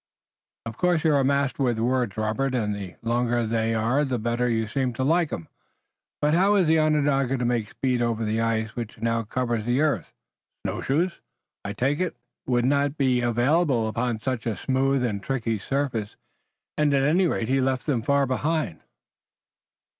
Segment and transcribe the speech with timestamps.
[0.65, 4.49] "Of course you're a master with words, Robert, and the longer they are the better
[4.49, 5.47] you seem to like 'em,
[6.19, 9.79] but how is the Onondaga to make speed over the ice which now covers the
[9.81, 10.11] earth?
[10.65, 11.21] Snow shoes,
[11.63, 12.17] I take it,
[12.47, 16.15] would not be available upon such a smooth and tricky surface,
[16.79, 18.79] and, at any rate, he has left them far behind."